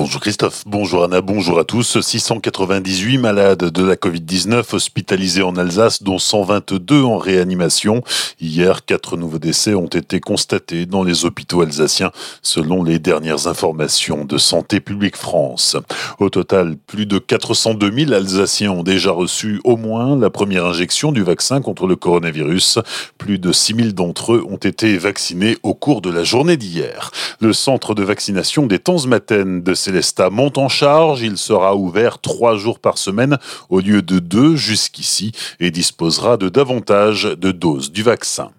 Bonjour 0.00 0.20
Christophe, 0.20 0.62
bonjour 0.64 1.02
Anna, 1.02 1.20
bonjour 1.20 1.58
à 1.58 1.64
tous. 1.64 2.00
698 2.00 3.18
malades 3.18 3.64
de 3.64 3.82
la 3.82 3.96
Covid-19 3.96 4.72
hospitalisés 4.72 5.42
en 5.42 5.56
Alsace, 5.56 6.04
dont 6.04 6.20
122 6.20 7.02
en 7.02 7.18
réanimation. 7.18 8.04
Hier, 8.40 8.84
quatre 8.84 9.16
nouveaux 9.16 9.40
décès 9.40 9.74
ont 9.74 9.88
été 9.88 10.20
constatés 10.20 10.86
dans 10.86 11.02
les 11.02 11.24
hôpitaux 11.24 11.62
alsaciens, 11.62 12.12
selon 12.42 12.84
les 12.84 13.00
dernières 13.00 13.48
informations 13.48 14.24
de 14.24 14.38
Santé 14.38 14.78
publique 14.78 15.16
France. 15.16 15.76
Au 16.20 16.30
total, 16.30 16.76
plus 16.76 17.04
de 17.04 17.18
402 17.18 17.92
000 17.92 18.12
Alsaciens 18.12 18.70
ont 18.70 18.84
déjà 18.84 19.10
reçu 19.10 19.60
au 19.64 19.76
moins 19.76 20.16
la 20.16 20.30
première 20.30 20.66
injection 20.66 21.10
du 21.10 21.24
vaccin 21.24 21.60
contre 21.60 21.88
le 21.88 21.96
coronavirus. 21.96 22.78
Plus 23.18 23.40
de 23.40 23.50
6 23.50 23.74
000 23.74 23.88
d'entre 23.88 24.34
eux 24.34 24.46
ont 24.48 24.58
été 24.58 24.96
vaccinés 24.96 25.56
au 25.64 25.74
cours 25.74 26.02
de 26.02 26.10
la 26.10 26.22
journée 26.22 26.56
d'hier. 26.56 27.10
Le 27.40 27.52
centre 27.52 27.96
de 27.96 28.04
vaccination 28.04 28.68
des 28.68 28.78
de 28.78 29.74
Célestat 29.88 30.28
monte 30.28 30.58
en 30.58 30.68
charge. 30.68 31.22
Il 31.22 31.38
sera 31.38 31.74
ouvert 31.74 32.18
trois 32.18 32.58
jours 32.58 32.78
par 32.78 32.98
semaine 32.98 33.38
au 33.70 33.80
lieu 33.80 34.02
de 34.02 34.18
deux 34.18 34.54
jusqu'ici 34.54 35.32
et 35.60 35.70
disposera 35.70 36.36
de 36.36 36.50
davantage 36.50 37.22
de 37.24 37.52
doses 37.52 37.90
du 37.90 38.02
vaccin. 38.02 38.50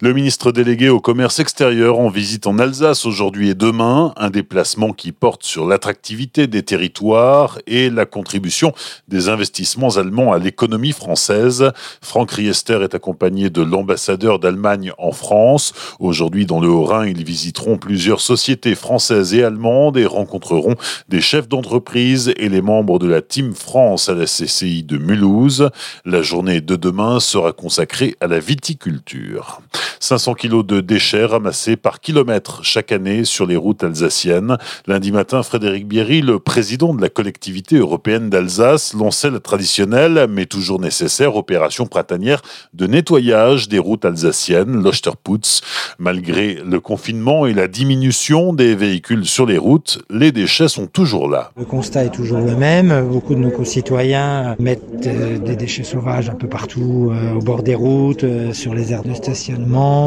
Le 0.00 0.14
ministre 0.14 0.50
délégué 0.50 0.88
au 0.88 0.98
commerce 0.98 1.40
extérieur 1.40 1.98
en 1.98 2.08
visite 2.08 2.46
en 2.46 2.58
Alsace 2.58 3.04
aujourd'hui 3.04 3.50
et 3.50 3.54
demain, 3.54 4.14
un 4.16 4.30
déplacement 4.30 4.92
qui 4.92 5.12
porte 5.12 5.44
sur 5.44 5.66
l'attractivité 5.66 6.46
des 6.46 6.62
territoires 6.62 7.58
et 7.66 7.90
la 7.90 8.06
contribution 8.06 8.72
des 9.08 9.28
investissements 9.28 9.96
allemands 9.96 10.32
à 10.32 10.38
l'économie 10.38 10.92
française. 10.92 11.70
Franck 12.00 12.30
Riester 12.30 12.80
est 12.82 12.94
accompagné 12.94 13.50
de 13.50 13.60
l'ambassadeur 13.60 14.38
d'Allemagne 14.38 14.92
en 14.96 15.12
France. 15.12 15.74
Aujourd'hui, 15.98 16.46
dans 16.46 16.60
le 16.60 16.68
Haut-Rhin, 16.68 17.06
ils 17.06 17.24
visiteront 17.24 17.76
plusieurs 17.76 18.22
sociétés 18.22 18.74
françaises 18.74 19.34
et 19.34 19.44
allemandes 19.44 19.98
et 19.98 20.06
rencontreront 20.06 20.76
des 21.08 21.20
chefs 21.20 21.48
d'entreprise 21.48 22.32
et 22.36 22.48
les 22.48 22.62
membres 22.62 22.98
de 22.98 23.08
la 23.08 23.22
Team 23.22 23.54
France 23.54 24.08
à 24.08 24.14
la 24.14 24.24
CCI 24.24 24.82
de 24.82 24.98
Mulhouse. 24.98 25.70
La 26.04 26.22
journée 26.22 26.60
de 26.60 26.76
demain 26.76 27.20
sera 27.20 27.52
consacrée 27.52 28.16
à 28.20 28.26
la 28.26 28.40
viticulture. 28.40 29.60
500 30.00 30.34
kilos 30.34 30.64
de 30.64 30.80
déchets 30.80 31.24
ramassés 31.24 31.76
par 31.76 32.00
kilomètre 32.00 32.64
chaque 32.64 32.92
année 32.92 33.24
sur 33.24 33.46
les 33.46 33.56
routes 33.56 33.84
alsaciennes. 33.84 34.56
Lundi 34.86 35.12
matin, 35.12 35.42
Frédéric 35.42 35.86
Bierry, 35.86 36.20
le 36.20 36.38
président 36.38 36.94
de 36.94 37.02
la 37.02 37.08
collectivité 37.08 37.76
européenne 37.76 38.30
d'Alsace, 38.30 38.94
lançait 38.94 39.30
la 39.30 39.40
traditionnelle, 39.40 40.26
mais 40.28 40.46
toujours 40.46 40.80
nécessaire, 40.80 41.36
opération 41.36 41.86
printanière 41.86 42.42
de 42.74 42.86
nettoyage 42.86 43.68
des 43.68 43.78
routes 43.78 44.04
alsaciennes, 44.04 44.82
l'Osterputz. 44.82 45.62
Malgré 45.98 46.54
le 46.54 46.80
confinement 46.80 47.46
et 47.46 47.54
la 47.54 47.68
diminution 47.68 48.52
des 48.52 48.74
véhicules 48.74 49.26
sur 49.26 49.46
les 49.46 49.58
routes, 49.58 50.00
les 50.10 50.32
déchets 50.32 50.57
sont 50.66 50.86
toujours 50.86 51.28
là. 51.28 51.52
Le 51.56 51.64
constat 51.64 52.06
est 52.06 52.10
toujours 52.10 52.40
le 52.40 52.56
même. 52.56 53.06
Beaucoup 53.08 53.34
de 53.34 53.38
nos 53.38 53.50
concitoyens 53.50 54.56
mettent 54.58 55.06
euh, 55.06 55.38
des 55.38 55.56
déchets 55.56 55.84
sauvages 55.84 56.30
un 56.30 56.34
peu 56.34 56.48
partout, 56.48 57.12
euh, 57.12 57.34
au 57.34 57.40
bord 57.40 57.62
des 57.62 57.74
routes, 57.74 58.24
euh, 58.24 58.52
sur 58.52 58.74
les 58.74 58.92
aires 58.92 59.04
de 59.04 59.14
station 59.14 59.58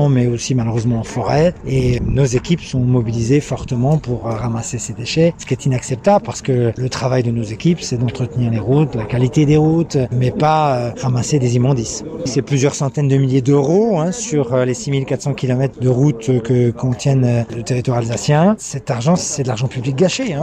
mais 0.10 0.28
aussi 0.28 0.56
malheureusement 0.56 1.00
en 1.00 1.04
forêt. 1.04 1.54
Et 1.68 2.00
nos 2.02 2.26
équipes 2.26 2.62
sont 2.62 2.80
mobilisées 2.80 3.40
fortement 3.40 3.98
pour 3.98 4.24
ramasser 4.24 4.80
ces 4.80 4.94
déchets, 4.94 5.34
ce 5.38 5.46
qui 5.46 5.54
est 5.54 5.66
inacceptable 5.66 6.26
parce 6.26 6.42
que 6.42 6.74
le 6.76 6.90
travail 6.90 7.24
de 7.24 7.32
nos 7.32 7.44
équipes, 7.44 7.82
c'est 7.82 7.98
d'entretenir 7.98 8.52
les 8.52 8.60
routes, 8.60 8.96
la 8.96 9.06
qualité 9.06 9.46
des 9.46 9.58
routes, 9.58 9.98
mais 10.12 10.32
pas 10.32 10.94
ramasser 11.02 11.40
des 11.40 11.56
immondices. 11.56 12.04
C'est 12.26 12.42
plusieurs 12.42 12.76
centaines 12.76 13.08
de 13.08 13.18
milliers 13.18 13.42
d'euros 13.42 14.00
hein, 14.00 14.12
sur 14.12 14.58
les 14.66 14.74
6400 14.74 15.34
km 15.34 15.80
de 15.80 15.90
routes 15.90 16.42
que 16.42 16.72
contiennent 16.72 17.46
le 17.56 17.64
territoire 17.64 18.00
alsacien. 18.00 18.56
Cet 18.58 18.90
argent, 18.90 19.16
c'est 19.16 19.44
de 19.44 19.48
l'argent 19.48 19.68
public 19.68 19.96
gâché. 19.96 20.34
Hein. 20.34 20.41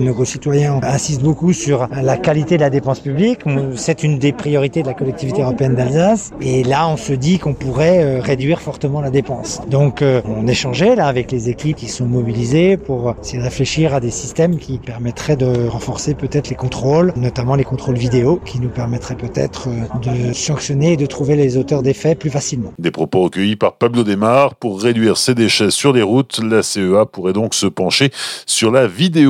Nos 0.00 0.14
concitoyens 0.14 0.80
insistent 0.82 1.22
beaucoup 1.22 1.52
sur 1.52 1.86
la 1.90 2.16
qualité 2.16 2.56
de 2.56 2.62
la 2.62 2.70
dépense 2.70 3.00
publique. 3.00 3.40
C'est 3.76 4.02
une 4.02 4.18
des 4.18 4.32
priorités 4.32 4.82
de 4.82 4.86
la 4.86 4.94
collectivité 4.94 5.42
européenne 5.42 5.74
d'Alsace. 5.74 6.30
Et 6.40 6.64
là, 6.64 6.88
on 6.88 6.96
se 6.96 7.12
dit 7.12 7.38
qu'on 7.38 7.54
pourrait 7.54 8.20
réduire 8.20 8.38
réduire 8.38 8.60
fortement 8.60 9.00
la 9.00 9.10
dépense. 9.10 9.60
Donc 9.68 10.00
euh, 10.00 10.22
on 10.24 10.46
échangeait 10.46 10.94
là 10.94 11.08
avec 11.08 11.32
les 11.32 11.48
équipes 11.48 11.76
qui 11.76 11.88
sont 11.88 12.06
mobilisées 12.06 12.76
pour 12.76 13.16
essayer 13.20 13.38
de 13.38 13.42
réfléchir 13.42 13.94
à 13.94 13.98
des 13.98 14.12
systèmes 14.12 14.58
qui 14.58 14.78
permettraient 14.78 15.34
de 15.36 15.66
renforcer 15.66 16.14
peut-être 16.14 16.48
les 16.48 16.54
contrôles, 16.54 17.12
notamment 17.16 17.56
les 17.56 17.64
contrôles 17.64 17.96
vidéo, 17.96 18.40
qui 18.44 18.60
nous 18.60 18.68
permettraient 18.68 19.16
peut-être 19.16 19.70
euh, 19.70 20.28
de 20.28 20.32
sanctionner 20.32 20.92
et 20.92 20.96
de 20.96 21.06
trouver 21.06 21.34
les 21.34 21.56
auteurs 21.56 21.82
des 21.82 21.94
faits 21.94 22.20
plus 22.20 22.30
facilement. 22.30 22.72
Des 22.78 22.92
propos 22.92 23.22
recueillis 23.22 23.56
par 23.56 23.72
Pablo 23.72 24.04
Desmar 24.04 24.54
pour 24.54 24.80
réduire 24.80 25.16
ces 25.16 25.34
déchets 25.34 25.72
sur 25.72 25.92
les 25.92 26.02
routes. 26.02 26.40
La 26.40 26.62
CEA 26.62 27.06
pourrait 27.06 27.32
donc 27.32 27.54
se 27.54 27.66
pencher 27.66 28.12
sur 28.46 28.70
la 28.70 28.86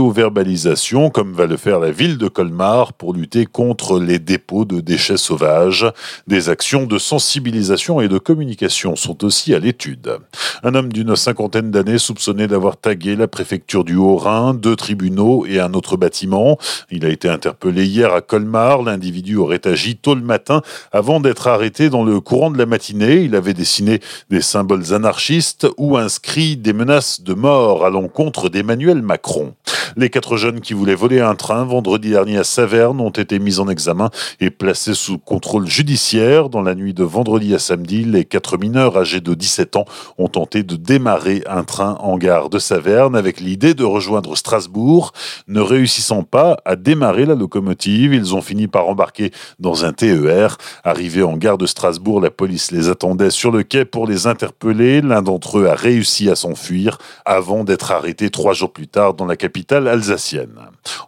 vidéo-verbalisation, 0.09 1.11
comme 1.11 1.33
va 1.33 1.47
le 1.47 1.57
faire 1.57 1.79
la 1.79 1.91
ville 1.91 2.19
de 2.19 2.29
Colmar 2.29 2.93
pour 2.93 3.15
lutter 3.15 3.47
contre 3.47 4.01
les 4.01 4.19
dépôts 4.19 4.65
de 4.65 4.81
déchets 4.81 5.17
sauvages. 5.17 5.87
Des 6.27 6.49
actions 6.49 6.87
de 6.87 6.99
sensibilisation 6.99 8.01
et 8.01 8.09
de 8.09 8.19
communication 8.19 8.97
sont 8.97 9.25
aussi 9.25 9.55
à 9.55 9.59
l'étude. 9.59 10.19
Un 10.63 10.75
homme 10.75 10.93
d'une 10.93 11.15
cinquantaine 11.17 11.71
d'années 11.71 11.99
soupçonné 11.99 12.47
d'avoir 12.47 12.77
tagué 12.77 13.17
la 13.17 13.29
préfecture 13.29 13.85
du 13.85 13.97
Haut-Rhin, 13.97 14.55
deux 14.55 14.77
tribunaux 14.77 15.47
et 15.47 15.61
un 15.61 15.75
autre 15.75 15.97
bâtiment. 15.97 16.59
Il 16.91 17.05
a 17.05 17.09
été 17.09 17.29
interpellé 17.29 17.87
hier 17.87 18.13
à 18.13 18.21
Colmar. 18.21 18.83
L'individu 18.83 19.37
aurait 19.37 19.67
agi 19.67 19.97
tôt 19.97 20.15
le 20.15 20.23
matin 20.23 20.63
avant 20.93 21.21
d'être 21.21 21.49
arrêté 21.49 21.91
dans 21.91 22.05
le 22.05 22.21
courant 22.21 22.51
de 22.51 22.59
la 22.59 22.67
matinée. 22.67 23.23
Il 23.23 23.35
avait 23.35 23.55
dessiné 23.55 24.01
des 24.31 24.41
symboles 24.41 24.95
anarchistes 24.95 25.67
ou 25.77 25.97
inscrit 25.97 26.57
des 26.57 26.73
menaces 26.73 27.21
de 27.21 27.35
mort 27.35 27.85
à 27.85 27.91
l'encontre 27.91 28.49
d'Emmanuel 28.49 29.03
Macron. 29.03 29.55
Les 29.99 30.11
quatre 30.11 30.37
jeunes 30.37 30.61
qui 30.61 30.75
voulaient 30.75 30.95
voler 30.95 31.19
un 31.19 31.35
train 31.35 31.65
vendredi 31.65 32.11
dernier 32.11 32.39
à 32.39 32.45
Saverne 32.45 33.01
ont 33.01 33.11
été 33.11 33.41
mis 33.41 33.59
en 33.59 33.67
examen 33.67 34.11
et 34.39 34.49
placés 34.49 34.95
sous 34.95 35.19
contrôle 35.19 35.67
judiciaire. 35.67 36.51
Dans 36.51 36.63
la 36.63 36.77
nuit 36.77 36.95
de 36.95 37.03
vendredi 37.03 37.53
à 37.53 37.59
samedi, 37.59 38.05
les 38.05 38.25
quatre 38.25 38.59
mineurs 38.59 38.97
âgés 38.97 39.21
de 39.21 39.35
17 39.35 39.75
ans 39.75 39.87
ont 40.17 40.29
tenté 40.29 40.63
de 40.63 40.77
démarrer 40.77 41.43
un 41.49 41.65
train 41.65 41.99
en 41.99 42.17
gare 42.17 42.49
de 42.49 42.61
Saverne 42.61 43.17
avec 43.17 43.41
l'idée 43.41 43.75
de 43.75 43.83
rejoindre 43.83 44.37
Strasbourg. 44.37 45.11
Ne 45.49 45.61
réussissant 45.61 46.23
pas 46.23 46.59
à 46.65 46.77
démarrer 46.77 47.27
la 47.27 47.35
locomotive, 47.35 48.15
ils 48.15 48.37
ont 48.37 48.41
fini 48.41 48.69
par 48.69 48.87
embarquer 48.87 49.33
dans 49.59 49.85
un 49.85 49.93
TER. 49.93 50.59
Arrivés 50.85 51.25
en 51.25 51.37
gare 51.37 51.59
de 51.59 51.67
Strasbourg, 51.67 52.21
la 52.21 52.31
police 52.31 52.71
les 52.71 52.89
attendait 52.89 53.31
sur 53.31 53.51
le 53.51 53.65
quai 53.65 53.85
pour 53.85 54.07
les 54.07 54.29
interpeller. 54.29 55.01
L'un 55.01 55.23
d'entre 55.23 55.59
eux 55.59 55.67
a 55.67 55.75
réussi 55.75 56.31
à 56.31 56.37
s'enfuir 56.37 56.99
avant 57.25 57.65
d'être 57.65 57.91
arrêté 57.91 58.31
trois 58.31 58.53
jours 58.53 58.73
plus 58.73 58.87
tard 58.87 59.15
dans 59.15 59.27
la 59.27 59.35
capitale 59.35 59.88
alsacienne. 59.89 60.59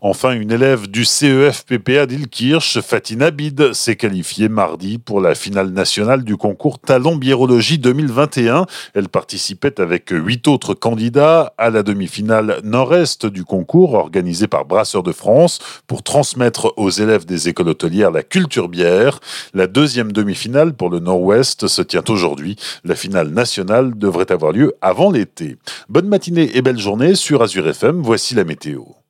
Enfin, 0.00 0.32
une 0.32 0.50
élève 0.50 0.88
du 0.88 1.04
CEF-PPA 1.04 2.06
d'Ilkirch, 2.06 2.80
Fatina 2.80 3.26
Abid, 3.26 3.72
s'est 3.72 3.96
qualifiée 3.96 4.48
mardi 4.48 4.98
pour 4.98 5.20
la 5.20 5.34
finale 5.34 5.70
nationale 5.70 6.24
du 6.24 6.36
concours 6.36 6.78
Talent 6.78 7.16
Biérologie 7.16 7.78
2021. 7.78 8.66
Elle 8.94 9.08
participait 9.08 9.80
avec 9.80 10.10
huit 10.10 10.48
autres 10.48 10.74
candidats 10.74 11.52
à 11.58 11.70
la 11.70 11.82
demi-finale 11.82 12.60
nord-est 12.64 13.26
du 13.26 13.44
concours 13.44 13.94
organisé 13.94 14.46
par 14.46 14.64
Brasseurs 14.64 15.02
de 15.02 15.12
France 15.12 15.58
pour 15.86 16.02
transmettre 16.02 16.72
aux 16.76 16.90
élèves 16.90 17.26
des 17.26 17.48
écoles 17.48 17.68
hôtelières 17.68 18.10
la 18.10 18.22
culture 18.22 18.68
bière. 18.68 19.20
La 19.54 19.66
deuxième 19.66 20.12
demi-finale 20.12 20.72
pour 20.74 20.90
le 20.90 20.98
nord-ouest 20.98 21.66
se 21.66 21.82
tient 21.82 22.04
aujourd'hui. 22.08 22.56
La 22.84 22.94
finale 22.94 23.28
nationale 23.28 23.98
devrait 23.98 24.32
avoir 24.32 24.52
lieu 24.52 24.74
avant 24.80 25.10
l'été. 25.10 25.56
Bonne 25.88 26.08
matinée 26.08 26.50
et 26.54 26.62
belle 26.62 26.78
journée 26.78 27.14
sur 27.14 27.42
Azure 27.42 27.68
FM. 27.68 28.00
Voici 28.02 28.34
la 28.34 28.44
météo. 28.44 28.69
Brasil. 28.70 28.96